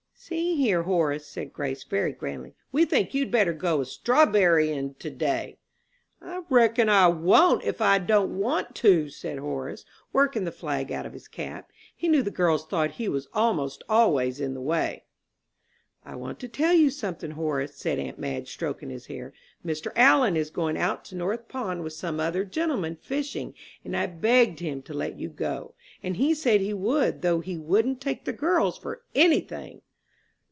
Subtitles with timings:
[0.23, 5.09] "See here, Horace," said Grace, very grandly, "we think you'd better go a strawberrying to
[5.09, 5.57] day."
[6.21, 9.83] "I reckon I won't if I don't want to," said Horace,
[10.13, 11.71] working the flag out of his cap.
[11.95, 15.05] He knew the girls thought he was almost always in the way.
[16.05, 19.33] "I want to tell you something, Horace," said aunt Madge, stroking his hair.
[19.65, 19.91] "Mr.
[19.95, 24.59] Allen is going out to North Pond with some other gentleman, fishing, and I begged
[24.59, 25.73] him to let you go;
[26.03, 29.81] and he said he would, though he wouldn't take the girls for any thing."